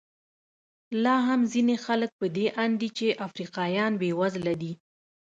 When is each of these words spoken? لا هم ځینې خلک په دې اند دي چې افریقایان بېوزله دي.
لا 1.03 1.15
هم 1.27 1.41
ځینې 1.53 1.75
خلک 1.85 2.11
په 2.19 2.25
دې 2.35 2.45
اند 2.63 2.75
دي 2.81 2.89
چې 2.97 3.07
افریقایان 3.27 3.91
بېوزله 4.01 4.53
دي. 4.61 4.73